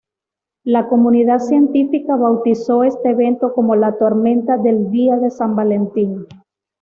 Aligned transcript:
La 0.65 0.87
comunidad 0.87 1.37
científica 1.37 2.15
bautizó 2.15 2.83
este 2.83 3.11
evento 3.11 3.53
como 3.53 3.75
la 3.75 3.99
"Tormenta 3.99 4.57
del 4.57 4.89
día 4.89 5.15
de 5.17 5.29
San 5.29 5.55
Valentín". 5.55 6.25